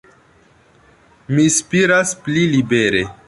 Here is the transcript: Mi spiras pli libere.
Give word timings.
Mi 1.35 1.45
spiras 1.57 2.15
pli 2.25 2.47
libere. 2.55 3.05